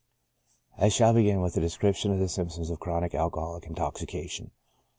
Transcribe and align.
I 0.79 0.89
shall 0.89 1.13
begin 1.13 1.41
with 1.41 1.55
a 1.57 1.59
description 1.61 2.11
of 2.11 2.17
the 2.17 2.27
symptoms 2.27 2.71
of 2.71 2.79
chronic 2.79 3.13
alcoholic 3.13 3.67
intoxication. 3.67 4.49